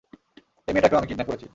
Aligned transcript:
এই 0.67 0.73
মেয়েটাকেও 0.73 0.99
আমি 0.99 1.07
কিডন্যাপ 1.09 1.27
করেছি। 1.29 1.47